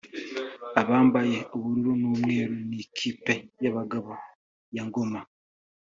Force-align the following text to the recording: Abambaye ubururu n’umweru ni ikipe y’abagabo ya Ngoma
Abambaye 0.81 1.37
ubururu 1.55 1.91
n’umweru 2.01 2.55
ni 2.67 2.77
ikipe 2.85 3.33
y’abagabo 3.63 4.11
ya 4.75 4.83
Ngoma 4.87 5.21